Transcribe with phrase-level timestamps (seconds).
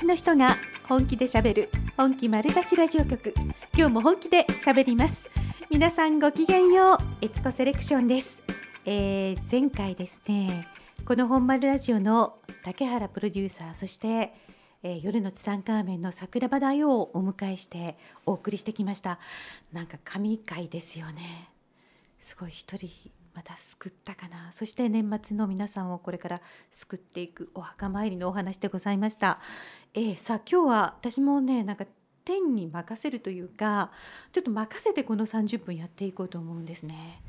[0.00, 0.56] 気の人が
[0.88, 3.34] 本気で喋る本気丸出しラジオ局。
[3.76, 5.28] 今日も本気で喋ります。
[5.68, 6.96] 皆さんごきげんよう。
[7.20, 8.42] エツコセレクションです、
[8.86, 10.68] えー前回ですね
[11.04, 14.32] この本丸ラジオの竹原プロデューサーそして、
[14.82, 19.18] えー夜のツタンカーメンの桜庭大王をお迎えしてお送りしてきました。
[19.70, 21.50] なんか神回ですよね。
[22.18, 22.88] すごい一人
[23.34, 24.50] また救ったかな。
[24.52, 29.38] そして年末の皆さんをこれから救っていくお墓参りのお話でございました、
[29.94, 31.86] えーさあ今日は私もねなんか
[32.24, 33.90] 天に任せるというか
[34.32, 37.22] ちょっと任せてこの30分やっていこうと思うんですね。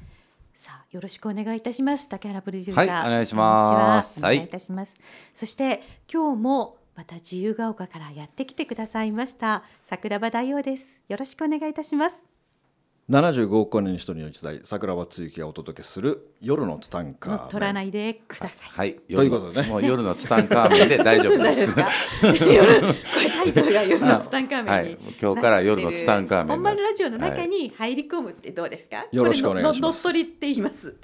[0.53, 2.07] さあよろしくお願いいたします。
[2.07, 2.87] 竹原プロデューサー。
[2.87, 4.19] はいお願いします。
[4.19, 4.93] お願いいたします、
[5.33, 9.63] そして今日もまた自由が丘からやってきてくださいました。
[9.81, 11.01] 桜庭大王です。
[11.07, 12.30] よろしくお願いいたします
[13.09, 17.49] 75億年に一人の一代桜庭つゆきがお届けする夜のツタンカーメン。
[17.49, 18.69] 取らないでください。
[18.69, 18.93] はい。
[18.95, 19.67] ということでね。
[19.67, 21.37] もう夜のツタンカーメンで大丈夫で。
[21.39, 21.67] 大丈夫です。
[21.67, 21.89] すか
[22.45, 30.03] 夜これタイトルが夜のツタンカーメンに、はい今日から夜のツタンカーメンの本丸ラジオの中に入り込むってどうですか、よろしくお願いします。
[30.03, 30.95] これのの乗っ取りって言います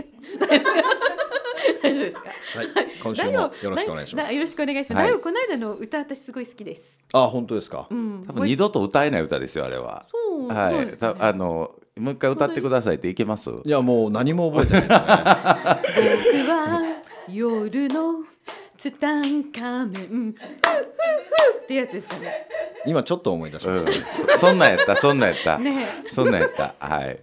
[1.82, 2.22] 大丈夫ですか？
[2.26, 2.68] はい
[3.04, 5.00] 今週もよろしくお願いしますだよろしくお願いします。
[5.00, 6.98] はいだよこの間の歌私すごい好きです。
[7.14, 8.26] あ本当ですか、うん。
[8.28, 10.06] 多分二度と歌えない歌ですよあれは。
[10.12, 10.74] そうはい。
[10.74, 13.50] そうですねたあのもう一回歌ってくださいっていけます？
[13.64, 18.24] いやもう何も覚えてないですね 僕は夜の
[18.78, 22.48] ツタンカーメンってやつですかね。
[22.86, 24.34] 今ちょっと思い出しうんました、。
[24.34, 25.58] そそんなんやったそんなんやった。
[25.58, 26.76] ねそんなんやった。
[26.80, 27.20] はい。
[27.20, 27.22] え。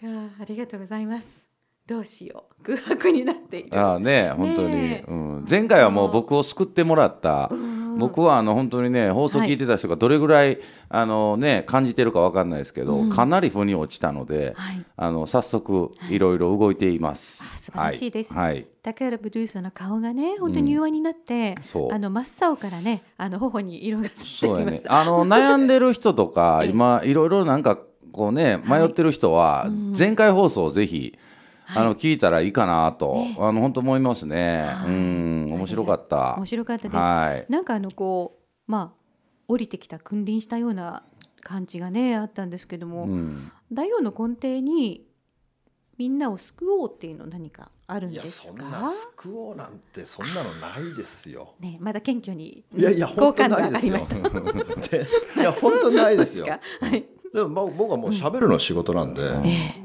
[0.00, 1.47] からありがとうございます。
[1.88, 2.62] どうしよう。
[2.62, 3.78] 空白になっている。
[3.78, 7.50] ああね本当に、うん、前回はもう僕を救ってもらった、
[7.96, 10.58] 僕はあの本当にね放送聞いてた人がどれぐらい、
[10.90, 14.84] あのね感じてるかわかんないですけど、かなり腑に落ちたので、はい。
[14.96, 16.18] あの早速い。
[16.18, 17.42] ろいろ動いています。
[17.54, 18.34] あ素晴らしいです。
[18.34, 18.52] はい。
[18.52, 18.66] はい。
[18.82, 21.92] 竹原プロデューサーの顔がね本当に柔和になって、そう。
[21.92, 24.82] あの真っ青からねあの頬に色がついてまし。
[24.82, 25.00] た。
[25.00, 26.70] あの悩んでる人とか ええ。
[26.70, 27.78] 今いろいろなんか
[28.12, 31.16] こうね迷ってる人は前回放送をぜひ、
[31.74, 34.62] あの聞いたらいいかなと、あの本当思いますね。
[34.64, 34.88] はい。
[34.88, 36.34] うん面白かった。
[36.36, 36.96] 面白かったです。
[36.96, 37.52] はい。
[37.52, 38.98] なんかあのこうまあ
[39.48, 41.02] 降りてきた君臨したような
[41.42, 43.50] 感じがねあったんですけども、うん。
[43.72, 45.06] 大王の根底に
[45.98, 48.48] みんなを救おうっていうの何かあるんいやですか？
[48.48, 51.54] そんな救おうなんてそんなのないですよ。
[51.60, 54.14] ねまだ謙虚にいやいや 好感度本当ないですよ。
[54.22, 54.96] がありました。
[54.96, 55.06] で
[55.40, 56.46] いや本当ないですよ。
[56.46, 57.04] かはい。
[57.34, 59.82] でもまあ僕はもう喋るの仕事なんで、え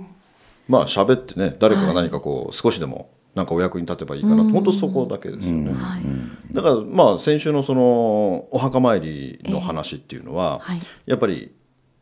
[0.67, 6.53] まあ喋ってね誰かが何かこう少しでもなんかお役に立てばいいかなと、本当そこだけですよね、えはい。
[6.53, 10.79] だからまあ先週のそのお墓参りの話っていうのは、はい。
[11.07, 11.51] やっぱり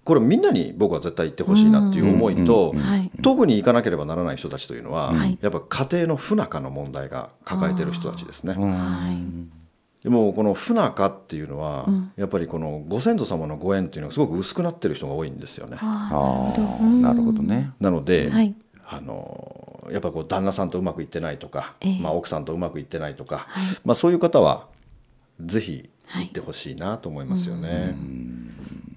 [0.04, 3.10] これみんなに僕は絶対行ってほしいなっていう思いと、はい。
[3.22, 5.38] 特に行かなければならない人たちというのは、はい。
[5.42, 8.56] やっぱ家庭の不仲の問題が抱えている人たちですね。
[10.02, 11.86] はいでもこの不仲っていうのは、
[12.16, 15.78] やっぱりこのご先祖様のご縁っていうのがすごく薄くなってる人が多いんですよね。
[15.80, 16.52] あ
[17.02, 17.44] なるほど。
[17.44, 17.72] ね。
[17.80, 18.56] なので、はい。
[18.90, 22.00] あのやっぱこう旦那さんとうまくいってないとか、ええ。
[22.02, 23.64] まあ、奥さんとうまくいってないとか、はい。
[23.86, 24.66] まあ、そういう方は
[25.40, 26.26] ぜひはい。
[26.26, 27.96] 行ってほしいなと思いますよね。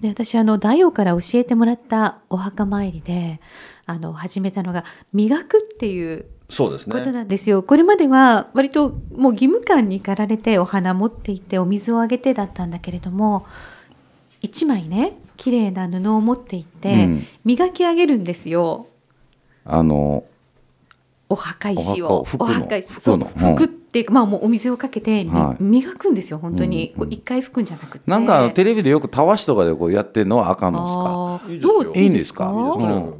[0.01, 3.39] で私あの大王から教えてもらったお墓参りで
[3.85, 4.83] あの始めたのが
[5.13, 7.63] 磨くっていうそうですことねなんですよ。
[7.63, 13.45] これまでは割ともう義務感に駆られてお花持って行ってお水をあげてだったんだけれども
[14.41, 17.27] 一枚ね綺麗な布を持って行って、うん。
[17.43, 18.87] 磨き上げるんですよ。
[19.65, 20.23] あの
[21.29, 22.21] お墓石を。
[22.21, 23.55] お墓石そう拭くの。
[23.55, 25.63] 拭くっていうかまあもうお水をかけてみ、はい。
[25.63, 28.11] 磨くんですよ本当に、こう一回拭くんじゃなくて。
[28.11, 31.81] なんかテレビでよくたわしとかでこうやってるのはあかんのですよ。
[31.83, 31.97] どう？
[31.97, 32.51] いいんですか？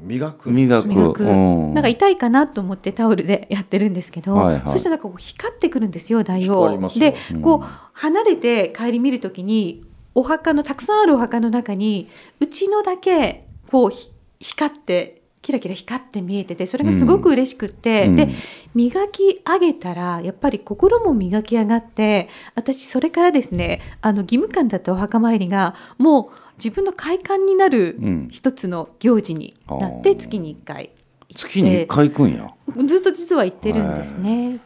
[0.04, 0.52] 磨く。
[0.52, 0.90] 磨く。
[0.90, 1.74] 磨く、うん。
[1.74, 4.72] なんか痛いかなと思ってタオルでやってるんですけど、はいはい。
[4.74, 7.12] そしたらなんかこう光ってくるんですよ大王光りますよ。
[7.12, 12.10] で、こう離れて帰り見るときにお墓のたくさんあるお墓の中に
[12.42, 14.12] うちのだけこうひ
[14.42, 18.16] 光ってキラキラ光って見えててそれがすごく嬉しくって、うん。
[18.16, 18.30] で
[18.74, 28.28] 磨き上げたらやっぱり心も磨き上がって私それからですねあの義務感だったお墓参りがもう自分の快感になるうん。
[28.32, 30.90] 一つの行事になって月に1回
[31.30, 32.52] 月に1回行くんや。
[32.88, 34.60] ずっと実は行ってるんですね。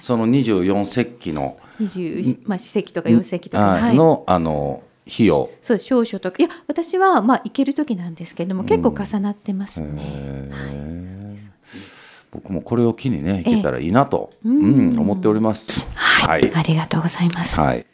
[0.00, 6.36] その24節気の20まあ、四石とか四石とか、あはい、のあの日をそう少々とか。
[6.38, 10.50] いや私はまあ行ける時なんですけども結構重なってますね。
[12.30, 15.88] 僕もこれを機にね行けたらいいなと、えうん思っております。
[15.96, 16.54] はい、はい。
[16.54, 17.60] ありがとうございます。
[17.60, 17.84] はい。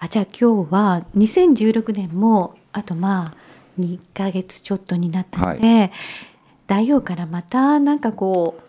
[0.00, 3.34] あじゃあ今日は2016年もあとまあ
[3.80, 5.92] 2ヶ月ちょっとになったので、
[6.66, 8.60] 大王からまたなんかこ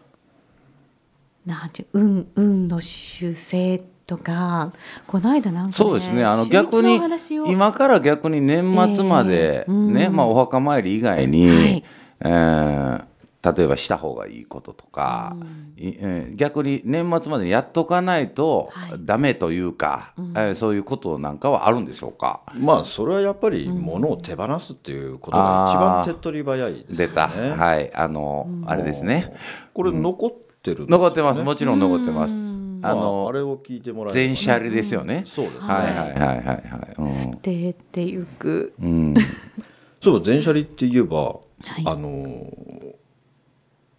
[1.45, 4.71] うなんて運運の修正とか
[5.07, 6.23] この間なんか、ね、そうですね。
[6.23, 6.99] あの逆に
[7.47, 8.63] 今から逆に年
[8.93, 11.83] 末までね、えー、まあ、お墓参り以外に、はい、
[12.21, 13.05] えー
[13.53, 26.95] 例えばした方がいいこととか、うん、えー、逆に年末までやっとかないとダメというか、はい、えー、そういうことなんかはあるんでしょうか、まあそれはやっぱり物を手放すっていうことが一番手っ取り早いですよね。
[26.95, 27.27] 出た。
[27.27, 27.93] はい。
[27.93, 29.35] あの、うん、あれですね。
[29.75, 30.31] これ残っ
[30.63, 31.43] てる、ね、残ってます。
[31.43, 32.54] もちろん残ってます。
[32.89, 35.23] あの、まあ、あれを聞いてもらえ全シャリですよね。
[35.25, 35.73] そうですね。
[35.73, 36.95] はいはいはいはいはい。
[36.97, 38.73] うん、捨てていく。
[38.81, 39.13] うん。
[40.01, 41.39] そう全シャリって言えば、は
[41.79, 42.51] い、あの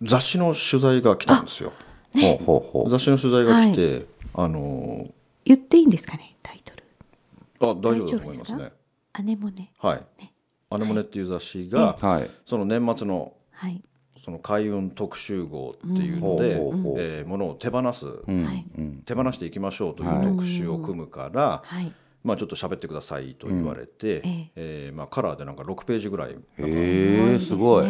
[0.02, 1.72] 雑誌の取材が来たんですよ。
[2.14, 5.06] ほうほうほう雑誌の取材が来て、はい、あの
[5.44, 7.70] 言っていいんですかねタイトル。
[7.70, 8.70] あ大丈夫だと思いますね。
[9.14, 9.72] アネモネ。
[9.78, 10.06] はい。
[10.22, 10.32] ね、
[10.70, 13.82] アネモネっていう雑誌が、はい、その年末の、はい、
[14.26, 21.92] その開運特集号っていうので、うん、えー、ものを手放す、うん、手放していきましょうという特集を組むから、はい、
[22.24, 24.90] まあ、ちょっと喋ってくださいと言われて、うん、ええ。
[24.92, 27.86] ー、まあ、カラーでなんか6ページぐらいへすごい、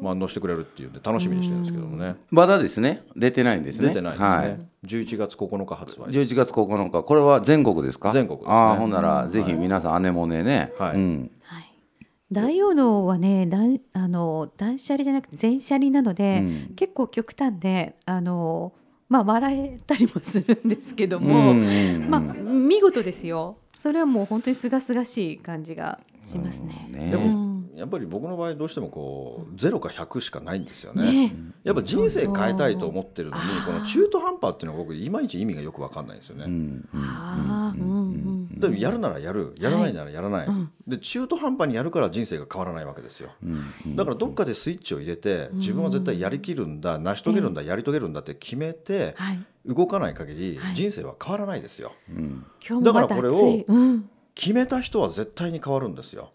[0.00, 2.14] まあ、載せてくれるっていうんで楽しみにしてるんですけどもね。
[2.30, 3.02] まだですね。
[3.14, 3.88] 出てないんですね。
[3.88, 7.02] 出てないですね、はい、11月9日発売11月9日。
[7.02, 8.10] これは全国ですか？
[8.10, 10.72] 全国です、ね、ああほんなら、ぜひ皆さん姉もねね。
[10.78, 11.30] はい、うん
[12.32, 18.72] 大王のはね断あの断捨離じゃなくて全捨離なので、うん、結構極端であの
[19.08, 21.54] まあ笑えたりもするんですけども、
[22.08, 23.58] まあ見事ですよ。
[23.78, 26.88] それはもう本当に清々しい感じがしますね。
[26.90, 27.10] ね。
[27.10, 31.28] でもやっぱり僕の場合どうしてもこうゼロか100しかないんですよね。
[31.28, 31.34] ね。
[31.64, 36.46] やっぱ人生変えたいと思ってるのにこの中途半端っていうのは僕いまいち意味がよく分かんないんですよね。
[38.64, 40.54] でもやるならやるやらないならやらない、は
[40.86, 43.30] い、で中途半端にやるから人生が変わらないわけですよ。
[43.94, 49.14] だからどっかでスイッチを入れて自分は絶対やりきるんだ成し遂げるんだやり遂げるんだって決めて、
[49.66, 51.92] 動かない限り人生は変わらないですよ。
[52.82, 53.64] だからこれを
[54.34, 56.32] 決めた人は絶対に変わるんですよ。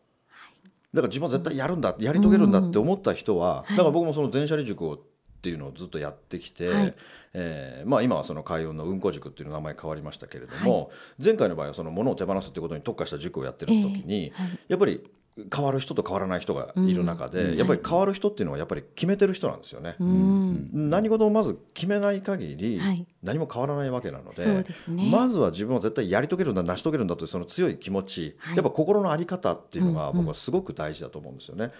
[0.93, 4.93] だから自分は絶対やるんだやり遂げるんだって思った人は、だから僕もその全社理塾を
[5.39, 6.95] っていうのをずっとやってきて、はい、
[7.33, 10.83] えー、まあ、今はその海運の運行塾っていう名前変わりましたけれども、は
[11.19, 15.07] い、前回の場合はその物を手放すっていうことに特化した塾をやってる時に、えーはい、やっぱり
[15.53, 19.95] 変わる人と変わらない人がいる中で、うん、やっぱり変わる人っていうのはやっぱり決めてる人なんですよね。
[19.99, 22.81] うん、何事もまず決めない限り
[23.23, 24.65] 何も変わらないわけなので
[25.11, 31.71] まずは自分は絶対やり遂げるんだ成し遂げるんだというその強い気持ち、はい、やっぱ心の在り方っていうのが僕はすごく大事だと思うんですよね。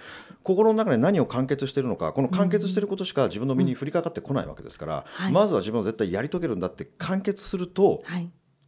[0.44, 8.04] 心の中で何を完結しているのかこの完結していることしか自分の身に降りかかってこないわけですから、うん、まずは自分は絶対やり遂げるんだって完結すると、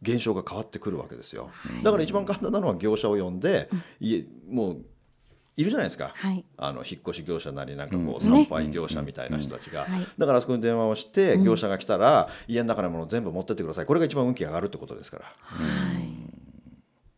[0.02, 1.50] 現象が変わってくるわけですよ。
[1.82, 3.70] だから一番簡単なのは業者を呼んで、
[4.00, 4.84] いもう
[5.56, 13.86] いるじゃないですか、はい、あの引っ越し業者なりなんかこう参拝業者みたいな人たちが、だからあそこに電話をして業者が来たら、家の中のもの全部持ってってください。
[13.86, 15.24] これが一番運気上がるってことですから。
[15.42, 16.32] はい。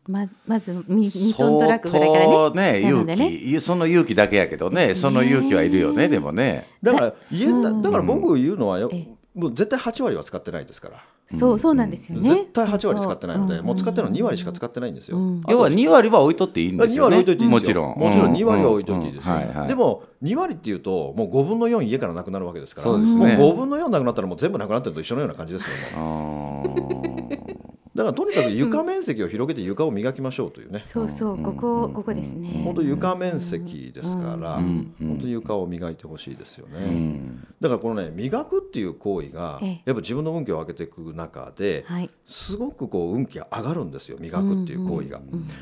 [0.07, 2.81] ままず 2, トントラックぐらいからね。
[2.81, 4.95] ね勇気、ね、その勇気だけやけどね。
[4.95, 6.67] その勇気はいるよねでもね。
[6.83, 8.91] だから家だから僕言うのはよ、
[9.33, 11.03] もう絶対8割は使ってないですから。
[11.27, 12.29] そうそうなんですよね。
[12.29, 15.17] 絶対8割使ってないので、もう使ってるの2割しか使ってないんですよ。
[15.49, 17.17] 要は2割は置いとっていいんですよね。
[17.17, 17.97] 2割置いといていいもちろん。
[17.97, 19.35] もちろん2割は置いといていいですよ。
[19.67, 27.74] でも2割っていうともう5分の4家からなくなるわけですから、もう5分の4なくなったらもう全部なくなってると一緒のような感じですよね。
[27.95, 30.79] だからとにかく床面積を広げて床を磨きましょうというね。
[30.79, 32.61] そうそうここここですね。
[32.65, 37.21] 本当床面積ですから、本当に床を磨いてほしいですよね。
[37.61, 41.85] だからこのね磨くっていう行為がやっぱ自分の運気を上げていく中で、
[42.25, 45.21] すごくこう運気が上がるんですよ磨くっていう行為が。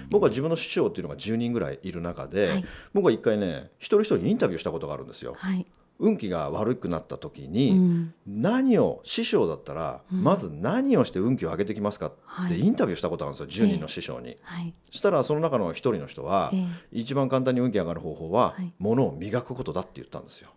[0.10, 2.64] 僕は自分の師匠っていうのが10人ぐらいいる中で、
[2.94, 5.36] 僕は一回ね一人一人インタビューしたことがあるんですよ。
[6.04, 12.12] 運気が悪くなった時に、何を師匠だったら、まず何をして運気を上げてきますかっ
[12.50, 14.36] てインタビューしたことあるんですよ、10人の師匠に。
[14.92, 16.52] そしたらその中の1人の人は、
[16.92, 20.50] 一番簡単に運気上がる方法は、物を磨くことだって言ったんですよ。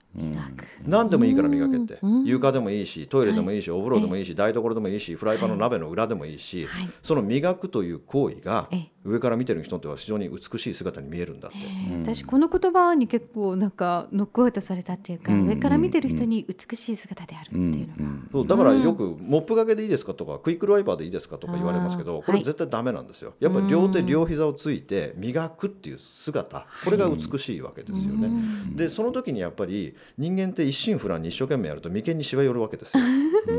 [0.86, 6.66] 何でもいいから磨けって床でもいいしトイレでもいいしお風呂でもいいし台所でもいいしフライパンの鍋の裏でもいいし
[7.02, 8.68] その磨くという行為が
[9.04, 11.58] 上から見てる人にとっては非常に美しい姿に見えるんだって。
[12.02, 18.16] 私この言葉に結構なんかノックアウトされたっていうか上から見てる人に美しい姿であるっていうのが。
[18.32, 23.34] そうだからよくモップがけでいいですかとかクイックルワイパーでいいですかとか言われますけどこれ絶対ダメなんですよ。
[23.38, 26.66] やっぱり両手両膝をついて磨くっていう姿。
[26.84, 28.30] これが美しいわけですよね。
[28.74, 33.02] でその時にやっぱり人間って一心不乱に一生懸命やると眉間にしわ寄るわけですよ、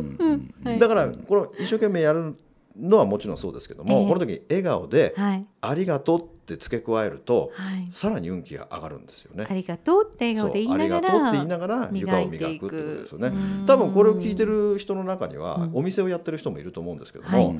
[0.80, 2.36] だからこの一生懸命やる
[2.80, 5.16] のはもちろんそうですけども、えー、この時笑顔で
[5.62, 9.46] ありがとうって付け加えると、はい、さらに運気が上がるんですよね。
[9.50, 13.32] ありがとうって笑顔で言いながら、ありがとうって言いながら床を磨くってことですよね。
[13.66, 17.60] 多分これを聞いてる人の中には、お店をやってる人もいると思うんですけども、はい、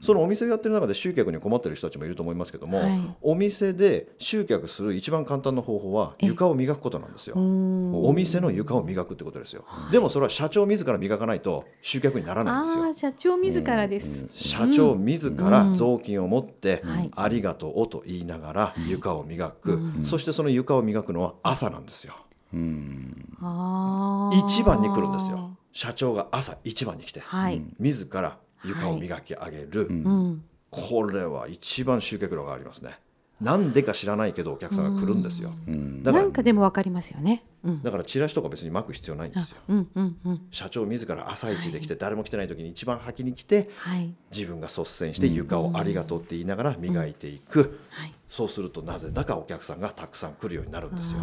[0.00, 7.36] そのお店をやってる中で集客に困ってる人たちもいると思いますけども、はい、お店で集客する一番簡単な方法は床を磨くことなんですよ。
[7.36, 9.64] お店の床を磨くってことですよ。
[9.92, 13.10] でもそれは社長自ら磨かないと集客にならないんですよ。
[13.12, 14.26] 社長自らです。
[14.32, 16.82] 社長自ら雑巾を持って、
[17.14, 22.14] ありがとうと言いながら床床を磨く、うん、そしてその床を磨くのは朝なんですよ。
[22.52, 23.26] うん、
[24.46, 25.56] 一番に来るんですよ。
[25.72, 30.38] 社長が朝一番に来て、はい、自ら床を磨き上げる、はい、
[30.70, 32.98] これは一番集客量がありますね。
[33.40, 35.52] なんでか知らないけどお客さんが来るんですよ。
[36.02, 37.42] だからなんかでもわかりますよね。
[37.82, 39.56] だからチラシとか別に巻く必要ないんですよ。
[39.68, 51.20] うんうんうん、社長自ら朝一で来て、誰も来てない時に一番先に来て、はい、自分が率先して床をありがとうって言いながら磨いていく、はい、そうするとなぜだかお客さんがたくさん来るようになるんですよ。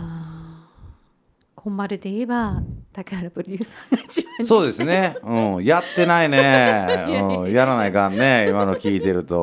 [1.64, 7.06] 本丸で言えば竹原プロデューサーが一番そうですね、うん、やってないね、
[7.40, 8.48] うん、やらないかんね。
[8.50, 9.38] 今の聞いてると。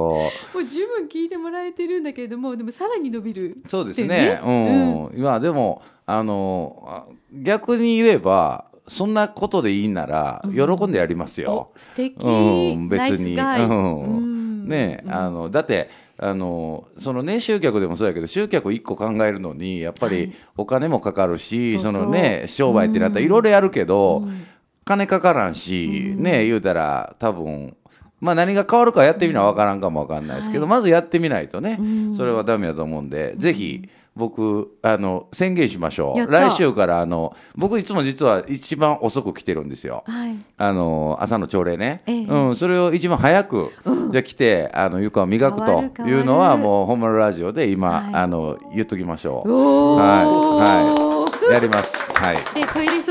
[0.52, 12.30] もう十分聞いてもらえてるんだけれどもでもさらに伸びる、そうですね、うん、うん、今でもあの逆に言えばそんなことでいいなら喜んでやりますよ、うん、素敵、う
[12.76, 15.88] ん、別に、うん、ね、あのだって
[16.20, 24.46] あのそのね集客でもそうやけど集客1個考えるのにやっぱりお金もかかるし、はい、そのね商売ってなったらいろいろやるけど、うん、
[24.84, 27.76] 金かからんし、うん、ね言うたら多分
[28.20, 36.30] まあ何が変わるかやってみな分からんかも分かんないですけど、はい、まずやってみないとね、うん、それはダメだと思うんで、是非僕あの宣言しましょう。
[36.30, 49.96] 来週からあの僕いつも実は一番遅く来てるんですよ、はい、あの朝の朝礼ね、ええ、うん、それを一番早く、うん、じゃ来てあの床を磨くというのはもう本物ラジオで今、はい、あの言っときましょう。
[49.96, 50.26] はい。
[50.26, 51.52] はい。
[51.54, 52.12] やります。
[52.18, 52.36] はい。
[52.54, 53.02] でトイレ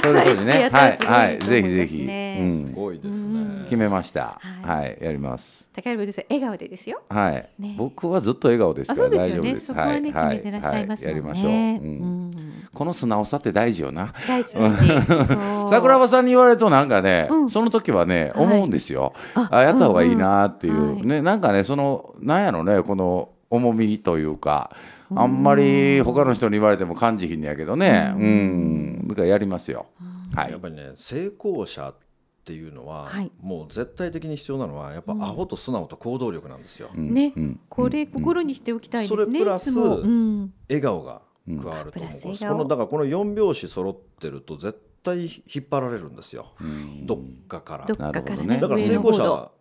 [0.00, 0.70] 除トイレ掃除ね。
[0.70, 3.64] はいはいぜひぜひ、うん、すごいですね。
[3.64, 4.40] 決めました。
[4.62, 5.68] はい、やります。
[5.74, 7.02] 高原さん笑顔でですよ。
[7.08, 9.66] はい、僕はずっと笑顔ですから大丈夫です。
[9.66, 12.30] そこはね決めてらっしゃいますやりましょう、うん。
[12.72, 14.12] この素直さって大事よな。
[14.26, 14.86] 大事大事。
[15.70, 19.12] 桜庭さんに言われるとなんかね、その時はね思うんですよ。
[19.34, 21.04] あやった方がいいなっていう。
[21.06, 24.70] ねなんかねそのなんやろねこの重みというか
[25.14, 28.14] あんまり他の人に言われても感じひんやけどね。
[28.16, 29.86] うんだからやりますよ、
[30.34, 31.94] はい、やっぱりね成功者っ
[32.44, 36.90] ていうのは、はい、もう絶対的に必要なのはやっぱアホと素直と行動力なんですよ。
[36.94, 39.24] うん、ね、うん、これ心にしておきたいですね。
[39.24, 40.50] それプラス、笑
[40.80, 42.12] 顔が加わると思う。
[42.38, 46.52] このだからこの四拍子揃ってると絶対引っ張られるんですよ。
[47.04, 47.86] どっかから。
[47.86, 48.58] どっかからね。
[48.58, 49.52] だから成功者は、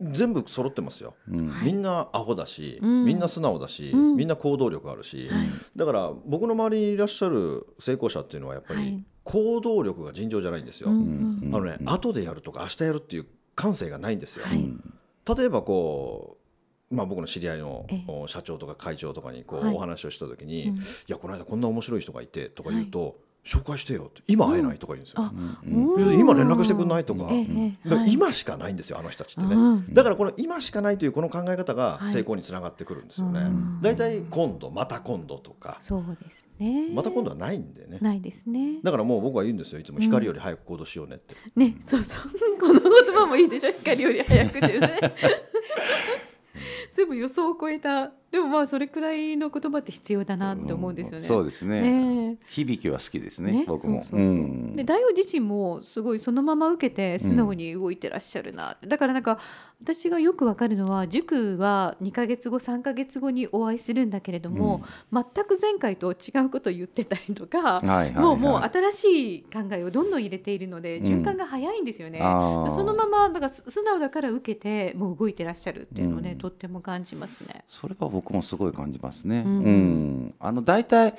[0.00, 10.88] 全部揃ってますよ、うん、みんなアホだし、うん、みんな素直だし、うん、みんな行動力あるし、はい、だから僕の周りにいらっしゃる成功者っていうのはやっぱり行動力が尋常じゃないんですよ。
[10.88, 14.46] あのね、後でやるとか明日やるっていう感性がないんですよ。
[14.46, 14.72] はい、
[15.36, 16.40] 例えばこう
[16.90, 17.86] まあ、僕の知り合いの
[18.26, 20.70] 社長とか会長とかにこうお話をした時に
[21.06, 25.30] 「いやこの間こんな面白い人がいて」とか言うと紹介してよって今会えないとか言うんですよ、
[25.64, 27.30] うん、今連絡してくんないとか,、
[28.06, 33.40] 今しかないんですよあの人たちってね、だからこの今しかないというこの考え方が成功につながってくるんですよね。
[33.80, 35.78] 大体、今度また今度とか。
[35.80, 36.90] そうですね。
[36.94, 37.98] また今度はないんでね。
[38.00, 38.80] ないですね。
[38.82, 42.22] だからもう僕は言うんですよいつも光より早く行動しようねって、ねそうそう。
[42.60, 43.72] この言葉もいいでしょ？
[43.72, 45.14] 光より早くってね
[46.92, 51.18] 全部予想を超えたでもまあそれくらいの言葉って必要だなって思うんですよね。
[51.18, 51.80] うん、そうですね。
[51.80, 53.52] ね響きは好きですね。
[53.52, 54.04] ね僕も。
[54.08, 59.40] そうそうそううん、で大王自身もすごいそのまま受けて素直に動いてらっしゃるな、うん、だからなんか
[59.82, 72.18] 私がよくわかるのは塾は2か月後3か月後にお会いするんだけれども、うん、全く前回と違うことを言ってたりとか、はいはいはい、もうもう新しい考えをどんどん入れているので循環が早いんですよね。
[72.20, 77.64] そのままだから素直だから受けてもう動いてらっしゃるっていうのをね、とっても感じますね。
[77.68, 79.42] それは僕もすごい感じますね。
[79.46, 81.14] うん、うん、あの大体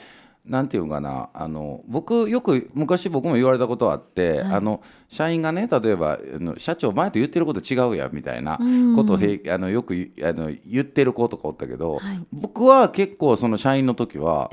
[0.45, 1.29] なんていうかな。
[1.33, 6.19] あの僕よく昔僕も言われたことあって、はい、あの社員がね例えば
[6.57, 8.57] 社長前と言ってること違うやみたいな
[8.95, 14.49] ことを、うん、あのよくあの言ってる子とかおったけど、はい、僕は結構その社員の時は。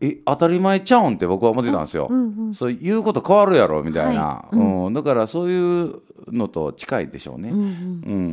[0.00, 2.08] え当たり前ちゃうんって僕は思ってたんですよ。
[2.10, 7.62] うんうん、そういうこと変わるやろみたいな、はい、うん、だからそういうのと近いでしょうね、うん、う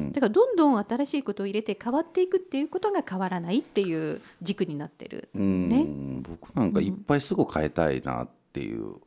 [0.08, 5.86] ん、だからどんどん新しいことを入れて変わっていくっていうことが変わらないっていう軸になってる、ね、
[6.22, 9.00] 僕なんかいっぱいすぐ変えたいなっていう、うん、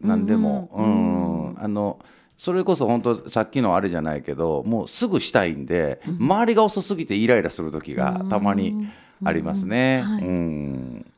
[0.00, 1.62] 何でも、うん。
[1.62, 1.98] あの
[2.38, 8.88] それこそ本当さっきのあれじゃないけどもうすぐしたいんで、周りが遅すぎてイライラする時がたまに
[9.24, 10.02] ありますね。
[10.04, 10.24] うん、はい。
[10.24, 11.12] うん。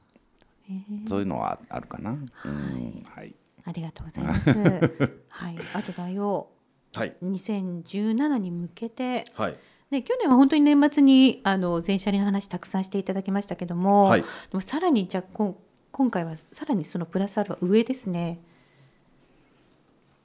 [1.09, 2.11] そういうのはあるかな。
[2.11, 3.35] うん、はい。
[3.65, 4.51] ありがとうございます。
[5.29, 5.57] はい。
[5.75, 6.49] あとだよ。
[6.95, 7.16] はい。
[7.23, 9.25] 2017に向けて。
[9.35, 9.57] はい。
[9.90, 15.59] ね、去年は本当に年末にあの全車輪の話たくさんしていただきましたけども、はい、でもさらにじゃあこ
[15.92, 18.38] 今回はさらにそのプラスアルファ上ですね。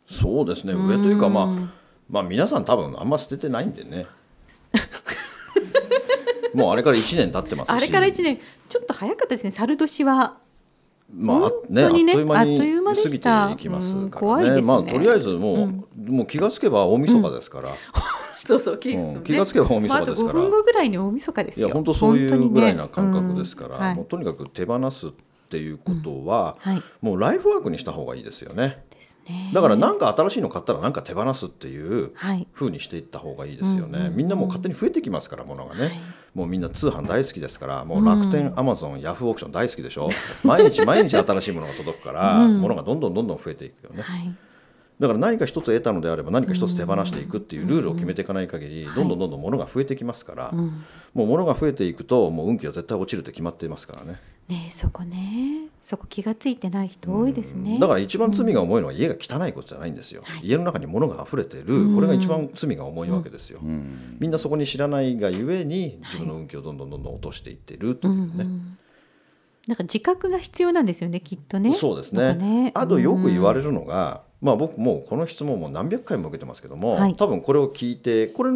[0.05, 1.47] そうですね上というかまあ
[2.09, 4.05] まあ皆さん多分あんま捨ててないんでね
[6.53, 8.39] もうあれから1年経ってますあれから1年
[8.69, 10.37] ちょっと早かったですね猿年は
[11.15, 17.75] まあね、ね、あっという間に過ぎていきますからね、ね、まあとりあえずもう、うん、もう気がつけば大晦日ですから、うん。
[18.45, 21.67] そうそう気,、うん、気がつけば大晦日ですから、まあ、あ分後ぐらいに大晦日ですよ。
[21.67, 25.11] いや本当そういうぐらいな感覚ですから、ねうん、もうとにかく手放すっ
[25.49, 28.83] ていうことは、はい、もうライフワークにした方がいいですよね。
[29.29, 29.51] ね。
[29.53, 32.11] だから何か新しいの買ったら何か手放すっていう
[32.51, 35.91] ふうにしていった方がいいですよね、みんなもう勝手に増えてきますからものがね、はい、
[36.33, 40.09] もうみんな通販大好きですからもう楽天、アマゾンヤフーオークション大好きでしょ？
[40.43, 44.01] 毎日毎日新しいものが届くから、ものがどんどんどんどん増えていくよね。
[44.01, 44.33] はい。
[44.99, 50.51] だから何か一つ得たのであれば何か一つ手放していくっていうルールを決めていかない限りどんどんどんどん物が増えてきますから、
[51.13, 54.19] もう物が増えていくともう運気は絶対落ちるって決まっていますからね。
[54.47, 55.67] ねそこね。
[55.81, 61.93] そこ気が付いてない人多いですね、だから一番罪が重いのは家が汚いことじゃないんですよ、うん、家の中に物が溢れてる。
[61.93, 68.77] これが一番罪が重いわけですよ、うん、みんなそこに知らないがゆえに自分の運気をどんどんどんどん落としていってるというね、うんうん
[69.65, 71.73] なんか自覚が必要なんですよねきっとね。
[71.73, 72.33] そうですね。
[72.33, 72.71] ね。
[72.75, 78.51] あとよく言われるのが、まあ僕もこの質問も何百回も受けてますけども、はい、多分これを聞いてこれ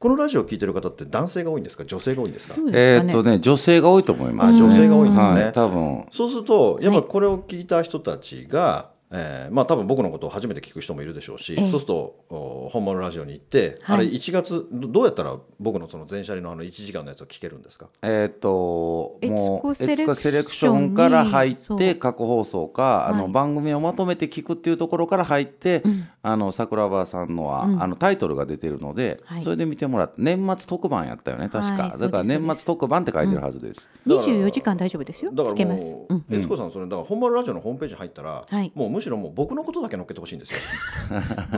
[0.00, 1.84] このラジオを聞いてる方って男性が多いんですか？
[1.84, 6.06] 女性が多いんですか、ね、えー、っとね女性が多いと思います、女性が多いんですね、はい、多分。
[6.10, 17.88] そうするとやっぱこれを聞いた人たちが、えー、まあ多分僕のことを初めて聞く人もいるでしょうし、えー、そうすると本物ラジオに行って、はい、あれ1月どうやったら僕のその全車輪のあの1時間のやつを聞けるんですか？
[18.02, 40.58] えー、っともうエツコセレクションから入って過去放送か、あの番組をまとめて聞くっていうところから入って、うん、あの桜庭さんのは、うん、あのタイトルが出てるので、はい、それで見てもらって年末特番やったよね確か、はい、だから年末特番って書いてるはずです、うん、24時間大丈夫ですよだからもう、うん、エツコさんそれだから本丸ラジオのホームページ入ったら、はい、もうむしろもう僕のことだけ載っけてほしいんですよ。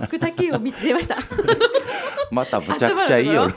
[0.01, 1.17] 僕だけを見てました。
[2.31, 3.51] またむちゃくちゃいいよ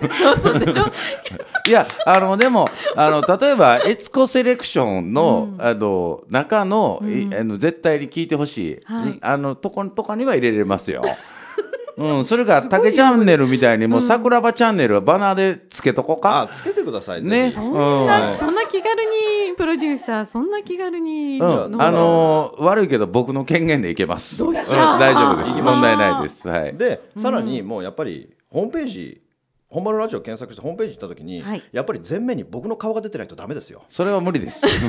[1.68, 7.06] いやあのでもあの例えばエツコセレクションの,、あの中の,、あ
[7.44, 8.80] の絶対に聞いてほしい、
[9.22, 11.04] あのとことかには入れれますよ。
[11.98, 16.42] うん、それが竹チャンネルみたいにもう桜庭チャンネルはバナーでつけとこか。
[16.42, 17.52] あ、つけてくださいね。
[17.52, 19.12] そんな、そんな気軽に
[19.56, 24.44] プロデューサーそんな気軽に、うん、あのー、悪いけど僕の権限でいけます。
[24.44, 24.66] うん、大
[25.14, 25.52] 丈夫です。
[25.62, 26.48] 問題ないです。
[26.48, 26.78] はい。
[26.78, 29.22] で、さらにもうやっぱりホームページ
[29.76, 34.66] 本丸ラジオ検索してホームページ行った時に、はい、やっぱり前面に僕の顔が出てないとダメですよそれは無理です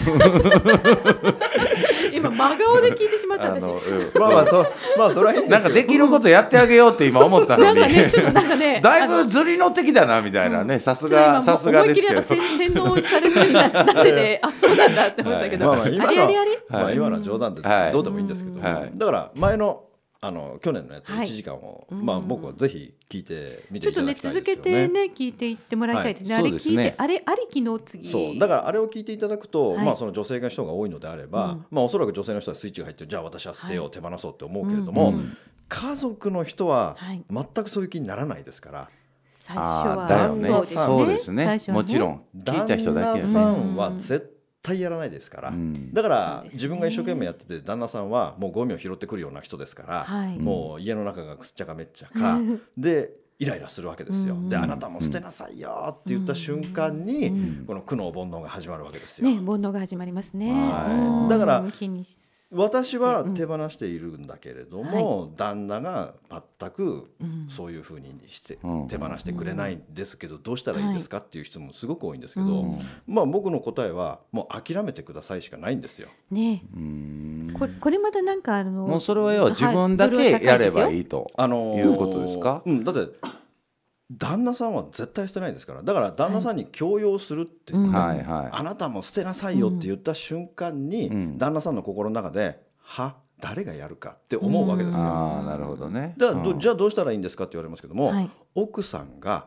[2.26, 4.66] 今真顔で聞いてしまった私、うん、まあまあそ
[4.98, 7.80] まあそれはいいなんかできることやってあげようって今思ったのに。
[7.80, 12.22] なんかねちょっとなんかね だいぶずりの的だなみたいなねさすがさすがですけど。
[12.56, 16.58] 洗脳されそうになってて あそうなんだって思ったけど、はい、まあまあ今のあり？
[16.68, 17.62] まあ今の冗談で
[17.92, 19.82] どうでもいいんですけど、はい、だから前の
[20.20, 24.42] あの去年のやつ1時間を、はい、まあ僕はぜひ聞いてみていただきたいですよね。
[24.44, 26.34] ちょっとね続けてね聞いていってもらいたいですね。
[26.34, 28.10] はい、あれ聞いて、ね、あれありきの次。
[28.10, 28.38] そう。
[28.38, 35.14] だからあれを聞いていただくと、はい、まあその女性が人が多いのであれば、うん、まあおそらく女性の人はスイッチが入ってじゃあ私は捨てよう、手放そうって思うけれども、うん。
[35.14, 35.36] うん、
[35.68, 36.96] 家族の人は
[37.30, 38.88] 全くそういう気にならないですから。
[39.26, 40.48] 最初はだよね。
[40.64, 41.46] そうですね。
[41.46, 41.60] ね。
[41.68, 42.22] もちろん。
[42.36, 44.35] 聞いた人だけ、ね、旦那さんは絶
[44.66, 52.38] 対やらないですから、うん、だから自分が一生懸命やってて旦那さんはもうゴミを拾ってくるような人ですから、はい、もう家の中がくっちゃかめっちゃか
[52.76, 54.36] でイライラするわけですよ。
[54.48, 57.30] であなたも捨てなさいよって言った瞬間に、
[57.66, 59.28] この苦悩煩悩が始まるわけですよ。
[59.28, 60.50] ね、煩悩が始まりますね。
[60.50, 61.64] はい、だから
[62.52, 66.14] 私は手放しているんだけれども、うん、旦那が
[66.58, 67.10] 全く
[67.48, 76.08] そういうふうにして、うん、手放してくれないんですけど、どうしたらいいですかっていう質問すごく多いんですけど、うん、まあ僕の答えはもう諦めてくださいしかないんですよ。
[76.30, 76.62] ね。
[77.58, 81.30] これこれまたなんかあのもうそれは要は自分だけやればいいと
[81.76, 83.12] いうことですか、うん、だって
[84.10, 85.82] 旦那さんは絶対捨てないですから。
[85.82, 87.72] だから旦那さんに強要するって。
[87.72, 95.04] いう、はい、あなたも捨てなさいよって言った瞬間に、うん、旦那さんの心の中で「は誰がやるか?」って思うわけですよ。
[95.04, 96.14] あなるほどね。
[96.16, 99.46] じゃあどうしたらいいんですかって言われますけども、はい、奥さんが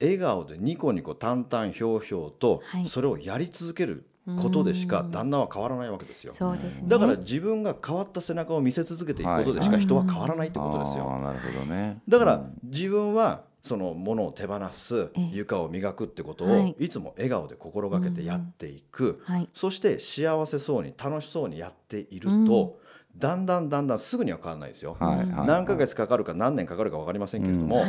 [0.00, 4.06] 笑顔でニコニコ淡々ひょうひょうとそれをやり続ける
[4.42, 6.32] ことでしか旦那は変わらないわけですよ。
[6.32, 11.04] そうですね、だから自分が変わった背中を見せ続けていくことでしか人は変わらないってことですよ。
[11.20, 12.02] なるほどね。
[12.08, 16.88] だから自分はそのものを手放す床を磨くってことをい。
[16.88, 19.22] つも笑顔で心がけてやっていく、
[19.54, 22.78] そして幸せそうに楽しそうにやっていると、
[23.16, 27.84] だんだんだんだんすぐには変わらないですよ、何ヶ月かかるか何年かかるか分かりませんけれども、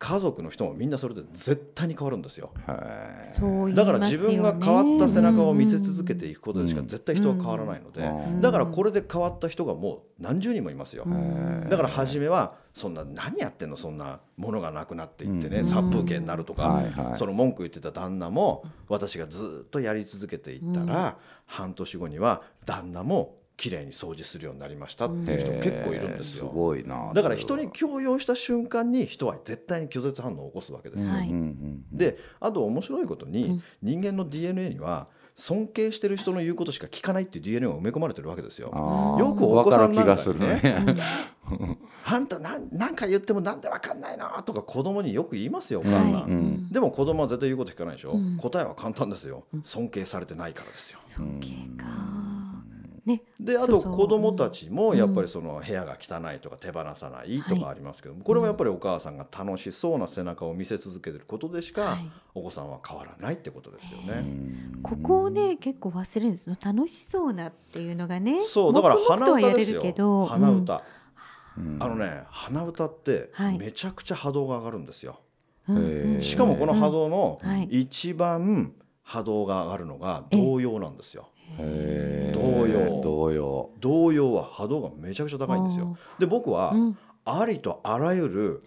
[0.00, 2.52] 家族の人もみんなそれで絶対に変わるんですよ。
[3.74, 8.08] だから自分が変わった背中を見せ続けていくことでしか絶対人は変わらないので、
[8.40, 11.04] だからこれで変わった人がもう何十人もいますよ。
[11.68, 26.48] だから初めはそんな何やってんのそんなものがなくなっていってね、殺風景になるとか、その文句言ってた旦那も私がずっとやり続けていったら、半年後には旦那も綺麗に掃除するようになりましたっていう人結構いるんですよ。
[26.48, 31.12] すごいなだから人に強要した瞬間に人は絶対に拒絶反応を起こすわけですよ。
[31.12, 31.30] はい、
[31.92, 38.68] であと面白いことに、人間の DNA には尊敬してる人の言うことしか聞かないっていう DNA が埋め込まれてるわけですよ。
[39.18, 40.96] よくお子さんなんかにね
[42.04, 49.46] 「あんたなんなんか言ってもなんでわかんないな」とか子供によく言いますよお母さん、はいうん、でも子供は絶対言うこと聞かないでしょ、うん、答えは簡単ですよ。
[49.64, 50.98] 尊敬されてないからですよ。
[51.00, 51.48] 尊敬
[51.80, 52.17] か
[53.08, 61.98] ね、であと子どもたちもやっぱりその部屋が汚いとか手放さないとかありますけども、これもやっぱりお母さんが楽しそうな背中を見せ続けてることでしか
[62.34, 64.24] お子さんは変わらないってことですよね。
[64.82, 66.50] ここをね結構忘れるんです。
[66.62, 70.26] 楽しそうなっていうのがねそうだから鼻歌ですよ。
[70.26, 70.80] 鼻歌、あ
[71.88, 75.20] のね鼻歌ってめちゃくちゃ波動が上がるんですよ。
[76.20, 77.40] しかもこの波動の
[77.70, 81.28] 一番波動が上がるのが童謡なんですよ。
[81.56, 85.96] 童謡童謡童謡は波動がめちゃくちゃ高いんですよ。
[86.18, 86.74] で僕は、
[87.24, 88.62] ありとあらゆる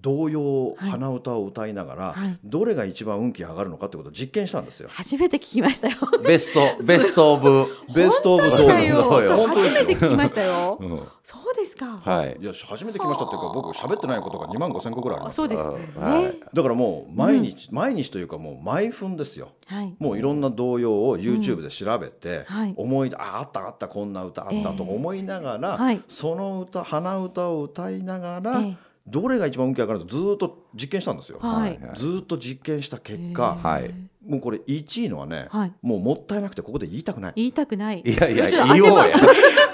[0.00, 4.88] 童謡、鼻歌を歌いながら、どれが一番運気上がるのかってことを実験したんですよ。
[4.90, 5.96] 初めて聞きましたよ。
[6.24, 9.46] ベストベストオブ ベストオブ童謡。
[9.48, 10.78] 初めて聞きましたよ。
[11.22, 11.45] そう
[11.76, 12.10] ですか？
[12.10, 12.36] はい。
[12.40, 15.36] いや初めて聞きましたっていうか僕喋ってないことが2万5千個ぐらいあります。
[15.36, 16.40] そうですね。
[16.52, 19.50] だからもう毎日、毎日というかもう毎分ですよ。
[19.98, 28.60] もういろんな童謡を YouTube で調べて、思いああったあったこんな歌あったと思いながら、その歌鼻歌を歌いながら。
[29.08, 33.94] どれが一番運気上がるとずっと実験したんですよ、はい、ずっと実験した結果、はい、
[34.26, 37.32] もうこれ1位のはね、はい、もうもったいなくてここで言いたくない。
[37.36, 38.02] 言いたくない。
[38.04, 39.16] いやいや言おうや。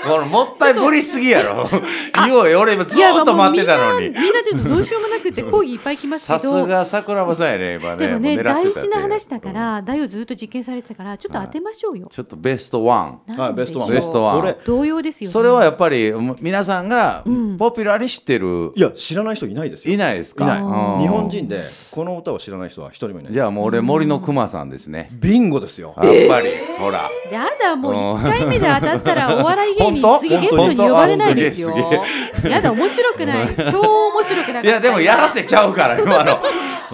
[0.04, 1.68] このもったいぶりすぎやろ。
[2.26, 4.10] 言おうよ俺もずっと待ってたのに。
[4.10, 6.38] みんなちょっとどうしようもなくて講義いっぱい来ますけど。
[6.38, 8.06] さすが桜庭さんやね今ね。
[8.06, 13.22] でもね大事な話だから大をずっと実験されてたからちょっと当てましょうよ、ちょっとベストワン。
[13.28, 13.90] はいベストワン。
[13.90, 14.40] ベストワン。
[14.40, 17.22] これ同様ですよ、それはやっぱり皆さんが
[17.58, 19.94] ポピュラーに知ってる、いや知らない人いないですよ。
[19.94, 20.44] いないですか？
[20.44, 20.62] いない
[21.00, 25.94] 日本人でこの歌を知らない人は一人もいないじゃあもう俺森の熊さんですね、ビンゴですよ。
[25.96, 27.10] やっぱり、ほら。
[27.30, 31.74] やだもう1回目で当たったら お笑い芸人次ゲストに呼ばれないですよ。
[32.48, 33.48] やだ面白くない。
[33.70, 36.38] 超面白くないいやでもやらせちゃうから今の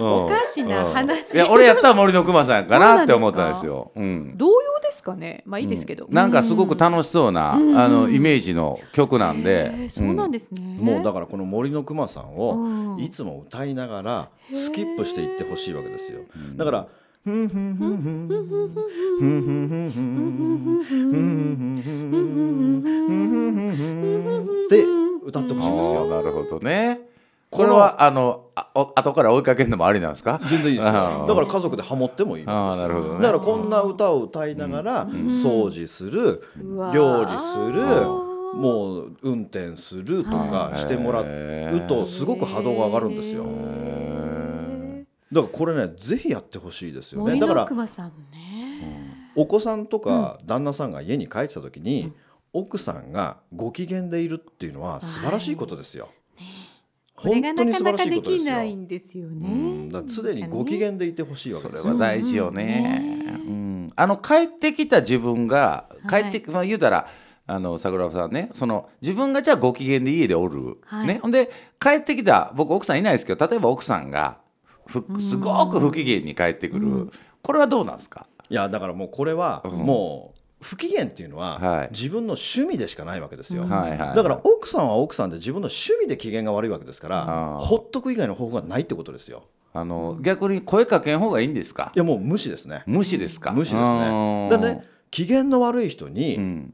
[0.03, 1.33] おかしな話。
[1.33, 3.91] いや俺やったら森の熊さんかなって思ったんですよ。
[4.35, 5.15] 同様ですか？
[5.15, 5.43] ね？
[5.45, 6.07] まあいいですけど。
[6.09, 9.89] なんかすごく楽しそうなあのイメージの曲なんで。
[9.89, 10.61] そうなんですね。
[10.79, 16.19] もうだからこの森の熊さんをいつも歌いながらスキップしていってほしいわけですよ。
[16.55, 16.87] だから
[17.25, 21.11] ふんふんふんふんふんふんふんふんふんふん
[22.81, 24.85] ふんふんって
[25.25, 26.05] 歌ってほしいんですよ。
[26.07, 27.01] なるほどね。
[27.51, 30.39] これはあのあ後から追いかけるのもありなんですか？
[30.49, 31.25] 全然いいですよ。
[31.27, 32.43] だから家族でハモってもいい。
[32.45, 36.43] あなるほど、ね、だからこんな歌を歌いながら掃除する、
[36.93, 37.81] 料理する
[38.53, 43.45] もう運転するとかしてもらうとすごく波動が上がるんですよ。
[45.31, 47.39] だからこれねぜひやってほしいですよね。
[47.39, 47.67] だから
[49.35, 52.13] お子さんとか旦那さんが家に帰ってた時に、うん、
[52.53, 56.09] 奥さんがご機嫌でいるっていうのは素晴らしいことですよ。
[57.27, 58.63] はい本当に素晴らしいことですよ。
[58.75, 58.87] ん。
[58.87, 59.89] ですよね。
[59.91, 61.81] だ常にご機嫌でいてほしいわけですよ。
[61.83, 63.25] それは大事よね。
[63.47, 67.07] うん、あの帰ってきた自分が帰って、はい、まあ言うたら。
[67.51, 71.17] あの桜庭さんねその自分がじゃあご機嫌で家でおる、はい、ね。
[71.19, 74.37] ほんで帰ってきた僕奥さんいないですけど例えば奥さんが
[74.87, 74.99] す
[75.37, 78.27] ごく不機嫌に帰ってくる、うん、これはどうなんですか？
[78.51, 89.45] いやだからもうこれはもう不機嫌っていうのは自分の趣味でしかないわけですよ、はいはい、だから奥さんは奥さんで自分の趣味で機嫌が悪いわけですからほっとく以外の方法がないってことですよ。
[89.71, 91.91] あの逆に声かけん方がいいんですか？
[91.95, 92.83] いやもう無視ですね。
[92.87, 93.51] 無視ですか？
[93.51, 94.49] 無視ですね。
[94.49, 96.73] だね機嫌の悪い人に、うん、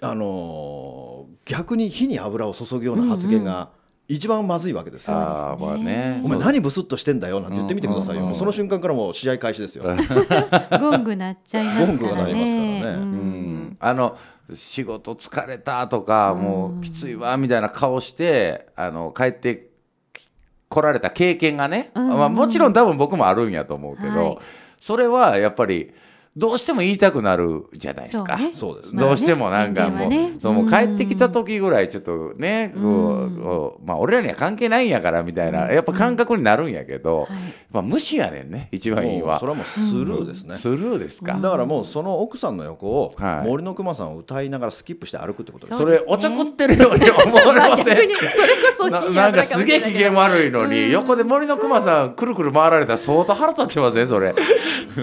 [0.00, 3.70] あの逆に火に油を注ぐような発言が、
[4.08, 5.16] 一番まずいわけですよ。
[5.16, 6.20] あーまあね。
[6.24, 8.22] お前何ブスッとしてんだよなんて言ってみてくださいよ。
[8.22, 9.84] もうその瞬間からもう試合開始ですよ。
[10.80, 12.40] ゴング鳴っちゃいますからゴングが鳴りね。
[12.40, 12.64] ますから。
[12.64, 13.02] ねうん。
[13.02, 13.76] うん。
[13.80, 14.16] あの
[14.54, 19.68] 仕事疲れたとか、もうきついわみたいな顔してあの帰って
[20.12, 20.28] き
[20.68, 24.38] 来られた経験がね、まあ、もちろん多分僕もあるんやと思うけど、はい。
[24.78, 25.92] それはやっぱり
[26.36, 28.38] どうしても言いたくなるじゃないですか。
[28.38, 28.54] そうね。
[28.54, 29.00] そうですね。
[29.00, 30.32] どうしてもなんかもう,、まあね。
[30.38, 37.26] そうもう帰ってきた時ぐらいちょっとね、こうこうまあ、俺らには関係ないんやからみたいな、やっぱ感覚になるんやけど、
[37.72, 40.54] まあ、無視やねんね一番いいはもうそれはもうスルーですね。
[40.54, 43.48] スルーですか、だからもうその奥さんの横をはい。
[43.48, 45.78] 森の熊さんを歌いながらスキップして歩くってことです。
[45.78, 46.06] そそうですね。
[46.08, 47.96] れおちょくってるように思われません。
[47.96, 48.30] 逆にそれこ
[48.78, 54.06] そななんかすげえ機嫌悪いのに、横で森の熊さんくるくる回られたら相当腹立ちません？
[54.06, 54.32] それ。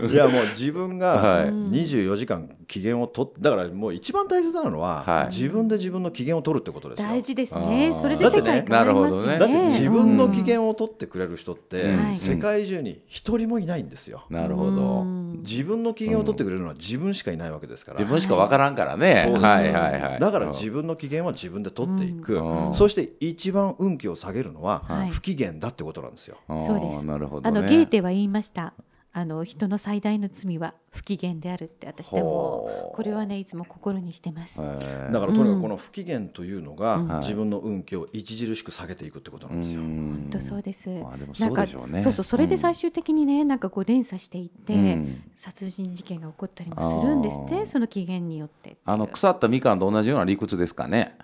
[0.09, 1.49] いやもう自分はがい。
[1.49, 5.25] 24時間機嫌を取ってだからもう一番大切なのは、はい。
[5.27, 7.07] 自分で自分の機嫌を取るってことですよ。
[7.07, 7.89] 大事ですあね。
[7.89, 7.93] ー。
[7.93, 9.39] それで世界変わりますよね。
[9.39, 12.17] だってねだって自分の機うん嫌を取ってくれる人って、うん。
[12.17, 14.25] 世界中に一人もいないんですよ。
[14.29, 15.03] なるほど。
[15.43, 17.99] 自分の機嫌を取ってくれるのは自分しかいないわけですから。
[17.99, 20.19] 自分しか分からんからね、そうですはいはいはい。
[20.19, 22.69] だから自分の機嫌は自分で取っていく、う。
[22.71, 22.73] ん。
[22.73, 25.09] そして一番運気を下げるのははい。
[25.09, 26.37] 不機嫌だってことなんですよ。
[26.47, 27.05] そうです。
[27.05, 28.73] なるほど、ね、あのゲーテは言いました。
[29.17, 34.61] あの人の最大の罪は不機嫌であるって私でもこれはねいつも心にしてます。
[34.61, 35.11] えー。
[35.11, 37.19] だからとにかくこの不機嫌というのがん。
[37.21, 39.81] 自分の運気を著しく下げていくってことなんですよ。
[39.81, 40.89] 本当そうです。
[40.89, 42.03] まあでもそうなんかでしょうね。
[42.03, 45.23] そうそうそれで最終的にね、なんかこう連鎖していって、うん。
[45.35, 48.77] 殺人事件が起こったりもするんですってその機嫌によって。
[48.85, 51.17] あの腐ったみかんと同じような理屈ですかね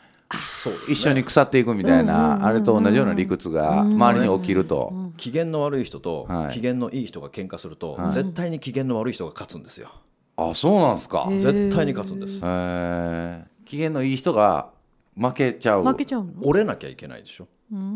[0.63, 0.73] そう。
[0.73, 6.53] ね一緒に腐っていくみたいな、あれと同じような理屈が周りに起きると、機嫌の悪い人とはい。
[6.53, 8.13] 機嫌のいい人が喧嘩すると、はい。
[8.13, 9.89] 絶対に機嫌の悪い人が勝つんですよ。
[10.37, 12.39] あそうなんですか、絶対に勝つんです。
[12.41, 13.43] えー。
[13.65, 14.69] 機嫌のいい人が
[15.15, 15.83] 負けちゃう。
[15.83, 16.31] 負けちゃうの？
[16.43, 17.47] 折れなきゃいけないでしょ。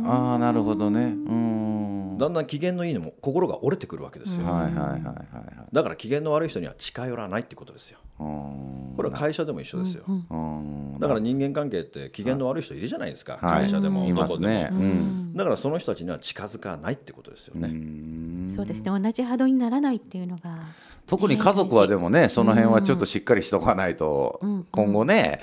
[0.05, 0.99] ああなるほどね。
[0.99, 1.76] うん。
[1.76, 1.76] だ
[2.17, 2.33] ん。
[2.33, 4.45] だん機嫌のいいのも心が折れてくるわけですよ。
[4.45, 5.67] はいはいはいはいはい。
[5.71, 7.99] だから機嫌の悪い人には近寄らないってことですよ。
[8.19, 8.93] うん。
[8.95, 10.03] これは会社でも一緒ですよ。
[10.07, 13.33] うんだから人間関係って機嫌の悪い人いるじゃないですか。
[13.33, 13.61] はい。
[13.65, 15.33] 会社でもいどこでも。
[15.35, 18.49] だからその人たちには近づかないってことですよね。
[18.49, 18.99] そうですね。
[18.99, 20.59] 同じ波動にならないっていうのが
[21.05, 24.39] 特に家族はでもねその辺はちょっとしっかりしとかないと
[24.71, 25.39] 今後ね、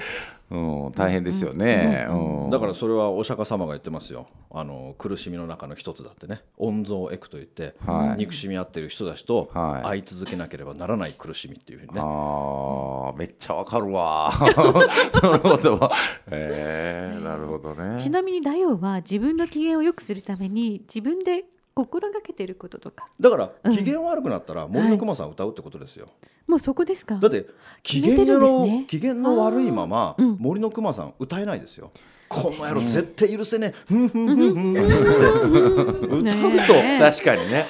[0.50, 0.56] う
[0.90, 2.06] ん、大変ですよね。
[2.10, 4.28] うんだからそれはお釈迦様が言ってますよ。
[4.50, 6.42] あの苦しみの中の一つだってね。
[6.58, 8.18] 温存エクといって、はい。
[8.18, 9.82] 憎しみ合ってる人たちとはい。
[9.82, 14.30] 会い続けなければならない苦しみっていうふうにね、あーめっちゃわかるわ。
[15.12, 15.92] そのことは
[16.26, 17.98] えー、なるほどね。
[17.98, 23.08] ちなみにダヨは自分の機嫌を良くするために自分で心がけてることとか。
[23.18, 26.08] だから機嫌悪くなったら森の熊さん歌うってことですよ、
[26.46, 27.16] もうそこですか。
[27.16, 27.46] だって
[27.82, 31.90] 機嫌の、機嫌の悪いまま、森の熊さん歌えないですよ。
[32.28, 33.74] この野郎絶対許せねえ。
[33.86, 37.66] ふんふんふんふんって歌うと、確かにね。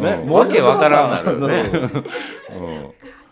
[0.00, 2.04] ねうんわけわからんなるね。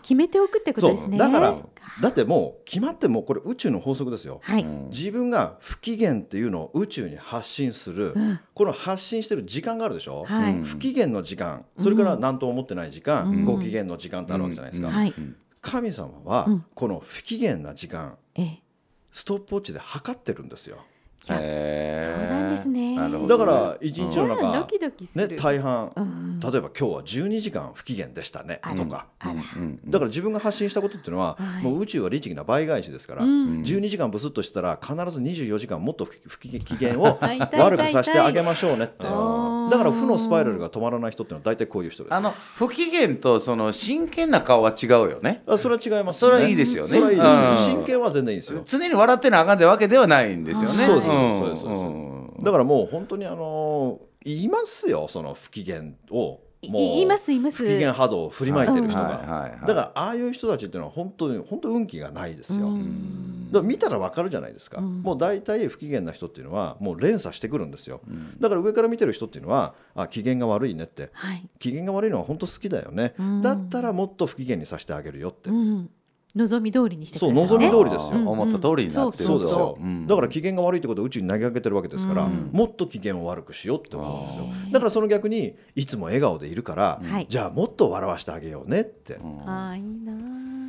[0.01, 1.17] 決めておくってことですね。
[1.17, 1.31] そう。
[1.31, 1.57] だから
[2.01, 8.13] だってもう決まってもうこれ宇宙の法則ですよ、はい、自分が不機嫌っていうのを宇宙に発信する、
[8.53, 10.61] この発信してる時間があるでしょ、はい。
[10.61, 11.65] 不機嫌の時間。
[11.79, 15.13] それから何とも思ってない時間、ご機嫌の時間ってあるわけじゃないですか、はい。
[15.61, 18.61] 神様はこの不機嫌な時間ええ。
[19.11, 20.77] ストップウォッチで測ってるんですよ
[21.23, 22.97] そうなんですね。
[23.27, 25.27] だから一日の中、ドキドキする。
[25.27, 25.91] ね、大半、
[26.41, 29.05] 例えば今日は12時間不機嫌でしたねとか、
[29.85, 39.05] だから自分が発信したことっていうのは、もう宇宙は律儀な倍返しですから、12時間ブスッとしたら必ず24時間もっと不不機機嫌を悪くさせてあげましょうねって
[39.71, 42.13] だーから負のスパイラルが止まらない人っていうのは大体こういう人です。
[42.13, 45.43] あの不機嫌とその真剣な顔は違うよね。
[45.47, 46.89] あそれは違いますそれはいいですよね。
[46.89, 47.79] それはいいですようん。
[47.79, 48.61] 真剣は全然いいですよ。
[48.65, 50.75] 常に笑ってなあかんってわけではないんですよね。
[50.85, 51.71] そうですんそうですそう。
[51.71, 52.37] ですん。
[52.43, 57.57] だからもう本当にあの言いますよその不機嫌をいます言います。
[57.57, 59.57] 不機嫌波動を振りまいてる人が。
[59.65, 62.69] だからああいう人たちっていうのは本当に本当運気がないですよ。
[63.51, 64.79] だ見たらわかるじゃないですか。
[64.79, 68.01] もう大体不機嫌な人っていうのはもう連鎖してくるんですよ。
[68.39, 71.09] だから上から見てる人っていうのはあ機嫌が悪いねって。
[71.13, 73.13] はい、機嫌が悪いのは本当好きだよね。
[73.41, 75.49] だったらもっと不機嫌にさせてあげるよって。
[75.49, 75.89] うん、
[76.35, 78.29] 望み通りにしてそう望み通りですよ。
[78.29, 80.07] 思った通りになってるそうですよ、ん。
[80.07, 84.45] だから機嫌が悪いってことを宇宙に投げかけてるわけですから、もっと機嫌を悪くしようって思うんですよ。
[84.71, 87.27] だからその逆にいつも笑顔でいるから、はい。
[87.29, 90.60] じゃあもっと笑わせてあげようねって、あーいいな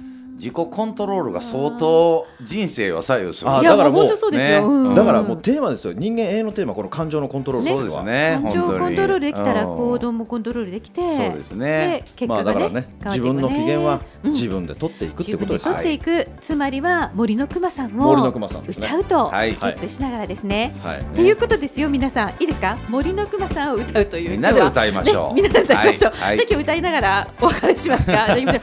[0.42, 3.50] 自己コントロールが相当人生を左右する。
[3.52, 5.92] いやだからもうね、うん、だからもうテーマですよ。
[5.92, 12.02] 人間永遠のテーマこの感情のコントロール、ね、そうですね感情をコントロールできたら行動もコントロールできてそうですね。
[12.16, 20.74] 結果が、ね、まあ、だからね自分の機嫌は自分で取っていくってことです、取っていく、つまりは森の熊さんを歌うとスキップしながらですね。
[20.82, 20.98] はい。
[20.98, 22.30] っていうことですよ皆さん。
[22.30, 22.76] いいですか？
[22.88, 25.34] 森の熊さんを歌うというみんなで歌いましょう。
[25.34, 26.12] みんなで歌いましょう。
[26.16, 28.12] じゃあ今日歌いながらお別れしますか？
[28.12, 28.62] じゃあいきましょう。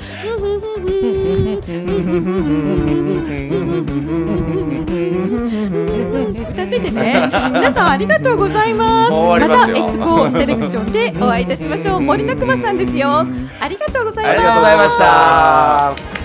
[6.49, 13.23] 歌っててね皆さんありがとうございますまたエツコセレクションでお会いいたしましょう森の熊さんですよ
[13.59, 14.97] ありがとうございますありがとうございまし
[16.13, 16.18] た